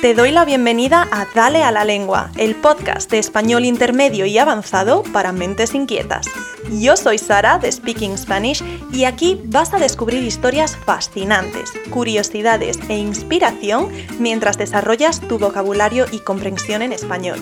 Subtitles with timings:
[0.00, 4.38] Te doy la bienvenida a Dale a la Lengua, el podcast de español intermedio y
[4.38, 6.28] avanzado para mentes inquietas.
[6.70, 12.96] Yo soy Sara de Speaking Spanish y aquí vas a descubrir historias fascinantes, curiosidades e
[12.96, 13.90] inspiración
[14.20, 17.40] mientras desarrollas tu vocabulario y comprensión en español.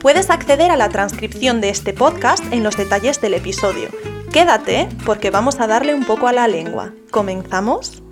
[0.00, 3.88] Puedes acceder a la transcripción de este podcast en los detalles del episodio.
[4.30, 6.92] Quédate porque vamos a darle un poco a la lengua.
[7.10, 8.02] ¿Comenzamos?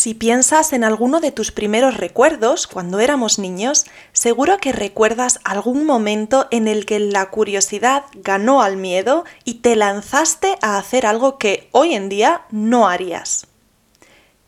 [0.00, 5.84] Si piensas en alguno de tus primeros recuerdos cuando éramos niños, seguro que recuerdas algún
[5.84, 11.36] momento en el que la curiosidad ganó al miedo y te lanzaste a hacer algo
[11.36, 13.46] que hoy en día no harías.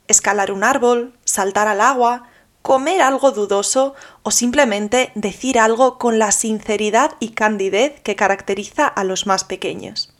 [0.09, 2.30] Escalar un árbol, saltar al agua,
[2.62, 9.05] comer algo dudoso o simplemente decir algo con la sinceridad y candidez que caracteriza a
[9.05, 10.12] los más pequeños.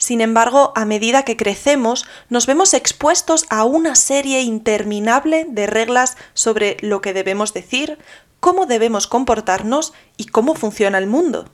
[0.00, 6.16] Sin embargo, a medida que crecemos, nos vemos expuestos a una serie interminable de reglas
[6.32, 7.98] sobre lo que debemos decir,
[8.40, 11.50] cómo debemos comportarnos y cómo funciona el mundo.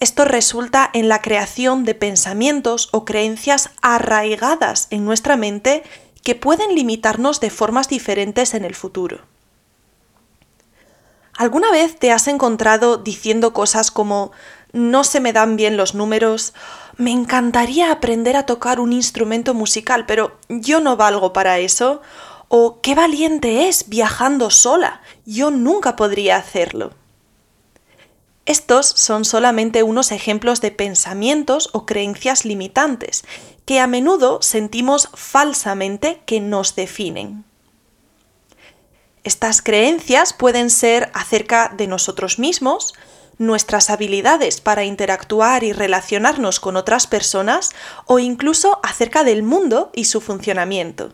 [0.00, 5.82] Esto resulta en la creación de pensamientos o creencias arraigadas en nuestra mente
[6.22, 9.20] que pueden limitarnos de formas diferentes en el futuro.
[11.34, 14.32] ¿Alguna vez te has encontrado diciendo cosas como
[14.72, 16.52] no se me dan bien los números,
[16.98, 22.02] me encantaría aprender a tocar un instrumento musical, pero yo no valgo para eso.
[22.48, 26.92] O qué valiente es viajando sola, yo nunca podría hacerlo.
[28.46, 33.24] Estos son solamente unos ejemplos de pensamientos o creencias limitantes
[33.64, 37.44] que a menudo sentimos falsamente que nos definen.
[39.22, 42.94] Estas creencias pueden ser acerca de nosotros mismos,
[43.38, 47.70] nuestras habilidades para interactuar y relacionarnos con otras personas
[48.06, 51.12] o incluso acerca del mundo y su funcionamiento.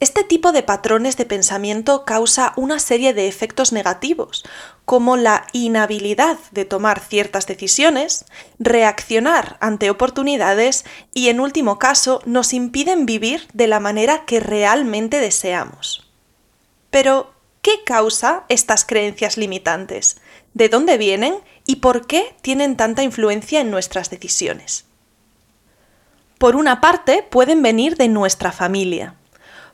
[0.00, 4.44] Este tipo de patrones de pensamiento causa una serie de efectos negativos,
[4.86, 8.24] como la inhabilidad de tomar ciertas decisiones,
[8.58, 15.20] reaccionar ante oportunidades y, en último caso, nos impiden vivir de la manera que realmente
[15.20, 16.08] deseamos.
[16.90, 20.16] Pero, ¿qué causa estas creencias limitantes?
[20.54, 21.34] De dónde vienen
[21.66, 24.84] y por qué tienen tanta influencia en nuestras decisiones.
[26.38, 29.14] Por una parte, pueden venir de nuestra familia.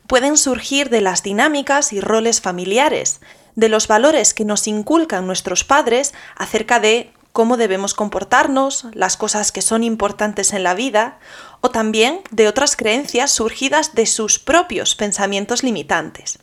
[0.05, 3.21] Pueden surgir de las dinámicas y roles familiares,
[3.55, 9.51] de los valores que nos inculcan nuestros padres acerca de cómo debemos comportarnos, las cosas
[9.51, 11.19] que son importantes en la vida,
[11.61, 16.39] o también de otras creencias surgidas de sus propios pensamientos limitantes.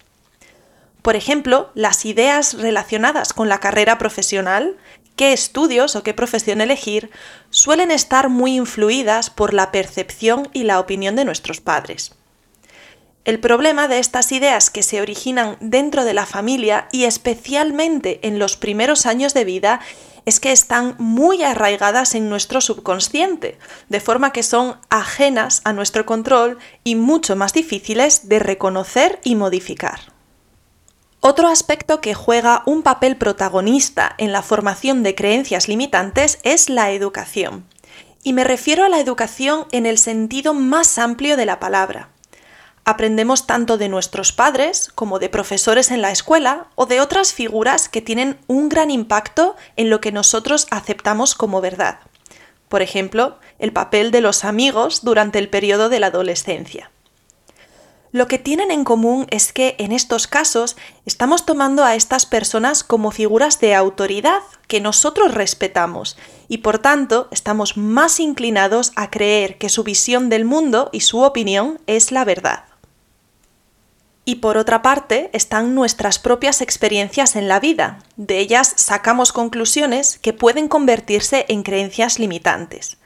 [1.05, 4.79] Por ejemplo, las ideas relacionadas con la carrera profesional,
[5.17, 7.11] qué estudios o qué profesión elegir,
[7.51, 12.13] suelen estar muy influidas por la percepción y la opinión de nuestros padres.
[13.27, 18.39] El problema de estas ideas que se originan dentro de la familia y especialmente en
[18.39, 19.81] los primeros años de vida
[20.25, 23.59] es que están muy arraigadas en nuestro subconsciente,
[23.91, 29.35] de forma que son ajenas a nuestro control y mucho más difíciles de reconocer y
[29.35, 30.14] modificar.
[31.27, 36.91] Otro aspecto que juega un papel protagonista en la formación de creencias limitantes es la
[36.91, 37.65] educación.
[38.23, 42.11] Y me refiero a la educación en el sentido más amplio de la palabra.
[42.85, 47.89] Aprendemos tanto de nuestros padres como de profesores en la escuela o de otras figuras
[47.89, 52.01] que tienen un gran impacto en lo que nosotros aceptamos como verdad.
[52.69, 56.91] Por ejemplo, el papel de los amigos durante el periodo de la adolescencia.
[58.15, 62.85] Lo que tienen en común es que en estos casos estamos tomando a estas personas
[62.85, 64.39] como figuras de autoridad
[64.69, 66.17] que nosotros respetamos
[66.47, 71.23] y por tanto estamos más inclinados a creer que su visión del mundo y su
[71.23, 72.67] opinión es la verdad.
[74.25, 77.99] Y por otra parte están nuestras propias experiencias en la vida.
[78.15, 82.97] De ellas sacamos conclusiones que pueden convertirse en creencias limitantes.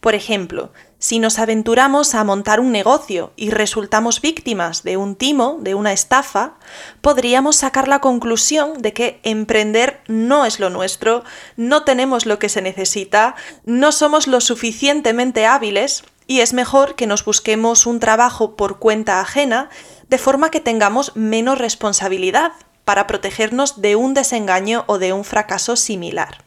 [0.00, 5.58] Por ejemplo, si nos aventuramos a montar un negocio y resultamos víctimas de un timo,
[5.60, 6.54] de una estafa,
[7.00, 11.24] podríamos sacar la conclusión de que emprender no es lo nuestro,
[11.56, 13.34] no tenemos lo que se necesita,
[13.64, 19.20] no somos lo suficientemente hábiles y es mejor que nos busquemos un trabajo por cuenta
[19.20, 19.70] ajena
[20.08, 22.52] de forma que tengamos menos responsabilidad
[22.84, 26.45] para protegernos de un desengaño o de un fracaso similar.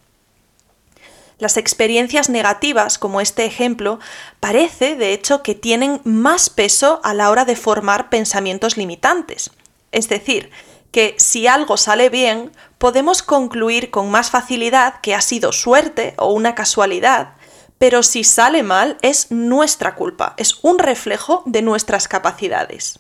[1.40, 4.00] Las experiencias negativas, como este ejemplo,
[4.42, 9.50] parece, de hecho, que tienen más peso a la hora de formar pensamientos limitantes.
[9.94, 10.52] Es decir,
[10.92, 16.34] que si algo sale bien, podemos concluir con más facilidad que ha sido suerte o
[16.34, 17.34] una casualidad,
[17.78, 23.00] pero si sale mal es nuestra culpa, es un reflejo de nuestras capacidades.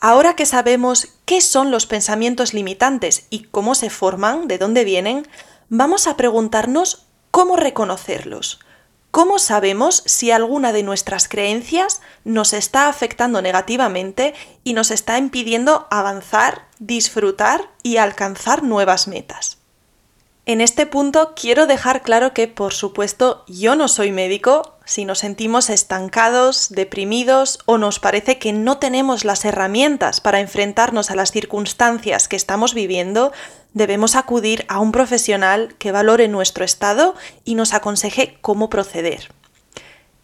[0.00, 5.26] Ahora que sabemos qué son los pensamientos limitantes y cómo se forman, de dónde vienen,
[5.70, 8.60] vamos a preguntarnos cómo reconocerlos.
[9.12, 15.88] ¿Cómo sabemos si alguna de nuestras creencias nos está afectando negativamente y nos está impidiendo
[15.90, 19.59] avanzar, disfrutar y alcanzar nuevas metas?
[20.50, 24.74] En este punto quiero dejar claro que, por supuesto, yo no soy médico.
[24.84, 31.12] Si nos sentimos estancados, deprimidos o nos parece que no tenemos las herramientas para enfrentarnos
[31.12, 33.30] a las circunstancias que estamos viviendo,
[33.74, 37.14] debemos acudir a un profesional que valore nuestro estado
[37.44, 39.32] y nos aconseje cómo proceder.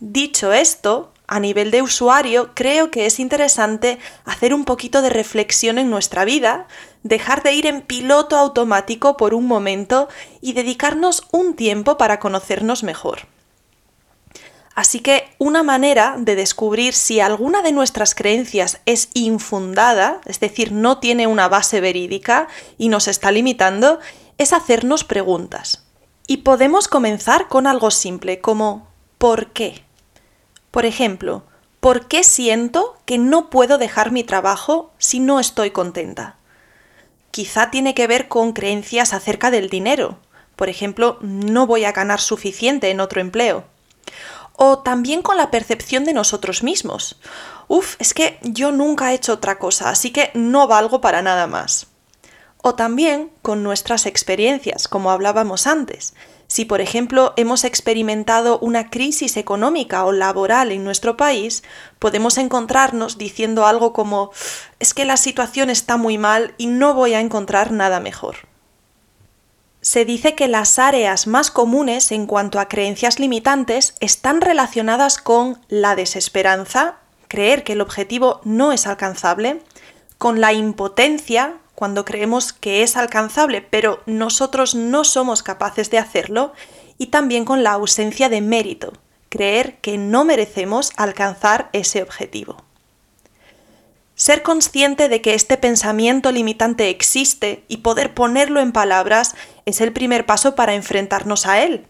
[0.00, 5.78] Dicho esto, a nivel de usuario, creo que es interesante hacer un poquito de reflexión
[5.78, 6.66] en nuestra vida,
[7.02, 10.08] dejar de ir en piloto automático por un momento
[10.40, 13.20] y dedicarnos un tiempo para conocernos mejor.
[14.76, 20.70] Así que una manera de descubrir si alguna de nuestras creencias es infundada, es decir,
[20.70, 22.46] no tiene una base verídica
[22.76, 24.00] y nos está limitando,
[24.36, 25.86] es hacernos preguntas.
[26.26, 29.85] Y podemos comenzar con algo simple como ¿por qué?
[30.76, 31.42] Por ejemplo,
[31.80, 36.36] ¿por qué siento que no puedo dejar mi trabajo si no estoy contenta?
[37.30, 40.18] Quizá tiene que ver con creencias acerca del dinero.
[40.54, 43.64] Por ejemplo, no voy a ganar suficiente en otro empleo.
[44.52, 47.18] O también con la percepción de nosotros mismos.
[47.68, 51.46] Uf, es que yo nunca he hecho otra cosa, así que no valgo para nada
[51.46, 51.86] más.
[52.68, 56.14] O también con nuestras experiencias, como hablábamos antes.
[56.48, 61.62] Si, por ejemplo, hemos experimentado una crisis económica o laboral en nuestro país,
[62.00, 64.32] podemos encontrarnos diciendo algo como
[64.80, 68.34] es que la situación está muy mal y no voy a encontrar nada mejor.
[69.80, 75.60] Se dice que las áreas más comunes en cuanto a creencias limitantes están relacionadas con
[75.68, 76.96] la desesperanza,
[77.28, 79.62] creer que el objetivo no es alcanzable,
[80.18, 86.52] con la impotencia, cuando creemos que es alcanzable, pero nosotros no somos capaces de hacerlo,
[86.98, 88.94] y también con la ausencia de mérito,
[89.28, 92.64] creer que no merecemos alcanzar ese objetivo.
[94.14, 99.34] Ser consciente de que este pensamiento limitante existe y poder ponerlo en palabras
[99.66, 101.86] es el primer paso para enfrentarnos a él.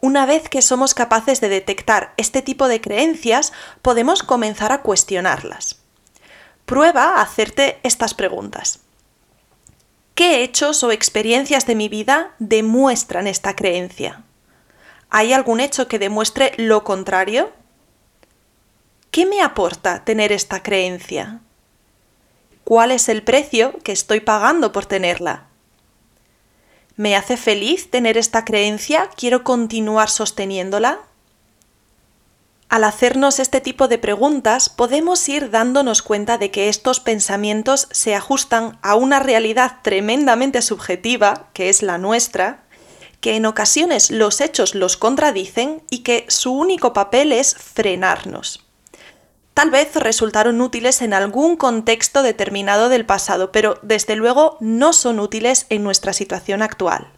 [0.00, 3.52] Una vez que somos capaces de detectar este tipo de creencias,
[3.82, 5.81] podemos comenzar a cuestionarlas.
[6.66, 8.80] Prueba a hacerte estas preguntas.
[10.14, 14.22] ¿Qué hechos o experiencias de mi vida demuestran esta creencia?
[15.10, 17.52] ¿Hay algún hecho que demuestre lo contrario?
[19.10, 21.40] ¿Qué me aporta tener esta creencia?
[22.64, 25.46] ¿Cuál es el precio que estoy pagando por tenerla?
[26.96, 29.10] ¿Me hace feliz tener esta creencia?
[29.16, 31.00] ¿Quiero continuar sosteniéndola?
[32.72, 38.14] Al hacernos este tipo de preguntas podemos ir dándonos cuenta de que estos pensamientos se
[38.14, 42.64] ajustan a una realidad tremendamente subjetiva, que es la nuestra,
[43.20, 48.64] que en ocasiones los hechos los contradicen y que su único papel es frenarnos.
[49.52, 55.20] Tal vez resultaron útiles en algún contexto determinado del pasado, pero desde luego no son
[55.20, 57.12] útiles en nuestra situación actual.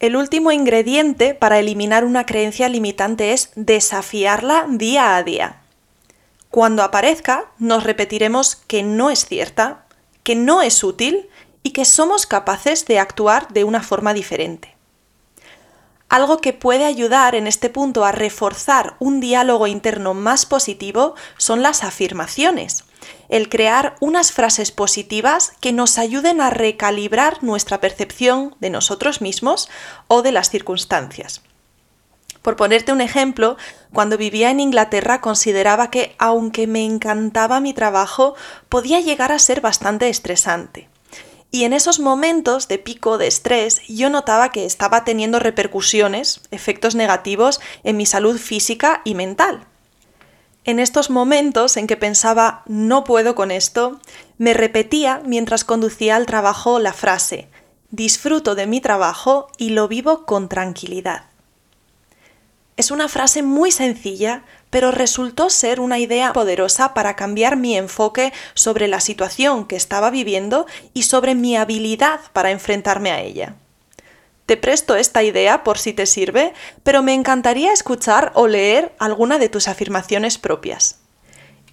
[0.00, 5.60] El último ingrediente para eliminar una creencia limitante es desafiarla día a día.
[6.48, 9.84] Cuando aparezca, nos repetiremos que no es cierta,
[10.22, 11.28] que no es útil
[11.62, 14.74] y que somos capaces de actuar de una forma diferente.
[16.08, 21.60] Algo que puede ayudar en este punto a reforzar un diálogo interno más positivo son
[21.62, 22.84] las afirmaciones
[23.28, 29.68] el crear unas frases positivas que nos ayuden a recalibrar nuestra percepción de nosotros mismos
[30.08, 31.42] o de las circunstancias.
[32.42, 33.56] Por ponerte un ejemplo,
[33.92, 38.34] cuando vivía en Inglaterra consideraba que, aunque me encantaba mi trabajo,
[38.68, 40.88] podía llegar a ser bastante estresante.
[41.50, 46.94] Y en esos momentos de pico de estrés yo notaba que estaba teniendo repercusiones, efectos
[46.94, 49.66] negativos en mi salud física y mental.
[50.64, 54.00] En estos momentos en que pensaba no puedo con esto,
[54.38, 57.48] me repetía mientras conducía al trabajo la frase
[57.90, 61.24] disfruto de mi trabajo y lo vivo con tranquilidad.
[62.76, 68.32] Es una frase muy sencilla, pero resultó ser una idea poderosa para cambiar mi enfoque
[68.54, 73.56] sobre la situación que estaba viviendo y sobre mi habilidad para enfrentarme a ella.
[74.50, 76.52] Te presto esta idea por si te sirve,
[76.82, 80.98] pero me encantaría escuchar o leer alguna de tus afirmaciones propias.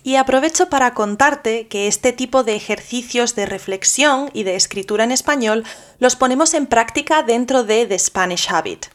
[0.03, 5.11] Y aprovecho para contarte que este tipo de ejercicios de reflexión y de escritura en
[5.11, 5.63] español
[5.97, 8.85] los ponemos en práctica dentro de The Spanish Habit.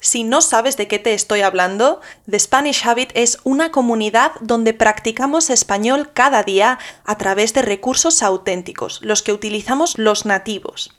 [0.00, 2.00] Si no sabes de qué te estoy hablando,
[2.30, 8.22] The Spanish Habit es una comunidad donde practicamos español cada día a través de recursos
[8.22, 10.96] auténticos, los que utilizamos los nativos.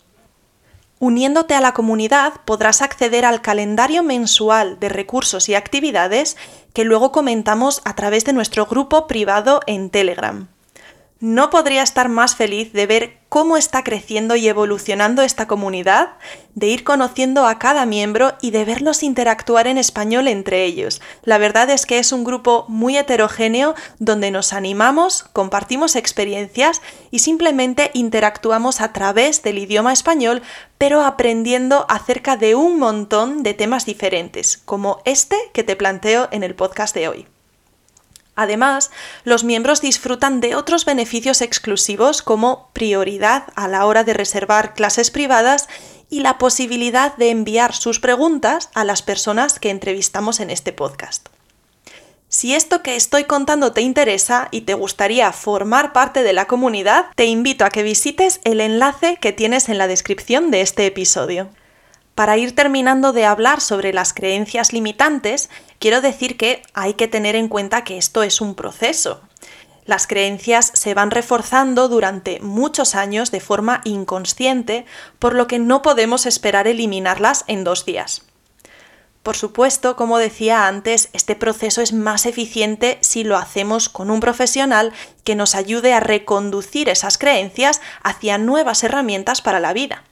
[0.99, 6.37] Uniéndote a la comunidad podrás acceder al calendario mensual de recursos y actividades
[6.73, 10.47] que luego comentamos a través de nuestro grupo privado en Telegram.
[11.19, 16.11] No podría estar más feliz de ver cómo está creciendo y evolucionando esta comunidad,
[16.53, 21.01] de ir conociendo a cada miembro y de verlos interactuar en español entre ellos.
[21.23, 27.19] La verdad es que es un grupo muy heterogéneo donde nos animamos, compartimos experiencias y
[27.19, 30.43] simplemente interactuamos a través del idioma español,
[30.77, 36.43] pero aprendiendo acerca de un montón de temas diferentes, como este que te planteo en
[36.43, 37.27] el podcast de hoy.
[38.37, 38.91] Además,
[39.23, 45.09] los miembros disfrutan de otros beneficios exclusivos como prioridad a la hora de reservar clases
[45.09, 45.67] privadas
[46.07, 51.29] y la posibilidad de enviar sus preguntas a las personas que entrevistamos en este podcast.
[52.29, 57.07] Si esto que estoy contando te interesa y te gustaría formar parte de la comunidad,
[57.15, 61.49] te invito a que visites el enlace que tienes en la descripción de este episodio.
[62.17, 67.35] Para ir terminando de hablar sobre las creencias limitantes, quiero decir que hay que tener
[67.35, 69.21] en cuenta que esto es un proceso.
[69.85, 74.87] Las creencias se van reforzando durante muchos años de forma inconsciente,
[75.19, 78.23] por lo que no podemos esperar eliminarlas en dos días.
[79.21, 84.21] Por supuesto, como decía antes, este proceso es más eficiente si lo hacemos con un
[84.21, 84.91] profesional
[85.23, 90.03] que nos ayude a reconducir esas creencias hacia nuevas herramientas para la vida.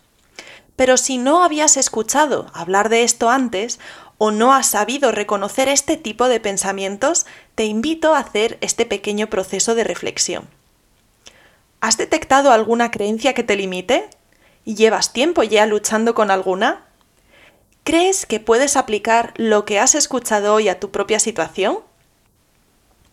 [0.75, 3.79] Pero si no habías escuchado hablar de esto antes
[4.17, 9.27] o no has sabido reconocer este tipo de pensamientos, te invito a hacer este pequeño
[9.27, 10.47] proceso de reflexión.
[11.81, 14.09] ¿Has detectado alguna creencia que te limite?
[14.63, 16.85] ¿Y llevas tiempo ya luchando con alguna?
[17.83, 21.79] ¿Crees que puedes aplicar lo que has escuchado hoy a tu propia situación?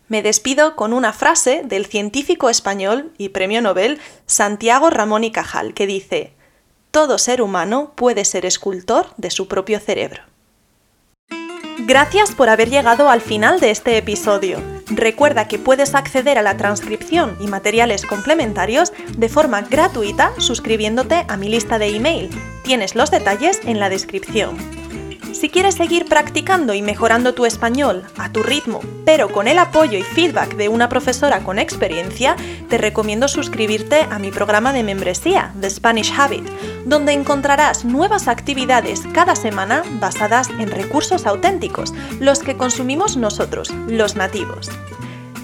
[0.09, 5.75] Me despido con una frase del científico español y premio Nobel Santiago Ramón y Cajal,
[5.75, 6.33] que dice,
[6.92, 10.22] todo ser humano puede ser escultor de su propio cerebro.
[11.78, 14.61] Gracias por haber llegado al final de este episodio.
[14.87, 21.37] Recuerda que puedes acceder a la transcripción y materiales complementarios de forma gratuita suscribiéndote a
[21.38, 22.30] mi lista de email.
[22.62, 24.82] Tienes los detalles en la descripción.
[25.42, 29.99] Si quieres seguir practicando y mejorando tu español a tu ritmo, pero con el apoyo
[29.99, 32.37] y feedback de una profesora con experiencia,
[32.68, 36.49] te recomiendo suscribirte a mi programa de membresía, The Spanish Habit,
[36.84, 44.14] donde encontrarás nuevas actividades cada semana basadas en recursos auténticos, los que consumimos nosotros, los
[44.14, 44.70] nativos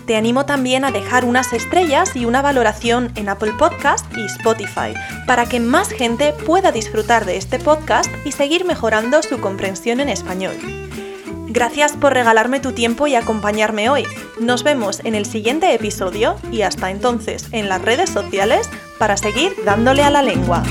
[0.08, 4.94] te animo también a dejar unas estrellas y una valoración en Apple Podcast y Spotify,
[5.26, 10.08] para que más gente pueda disfrutar de este podcast y seguir mejorando su comprensión en
[10.08, 10.56] español.
[11.48, 14.06] Gracias por regalarme tu tiempo y acompañarme hoy.
[14.40, 19.54] Nos vemos en el siguiente episodio y hasta entonces en las redes sociales para seguir
[19.66, 20.62] dándole a la lengua.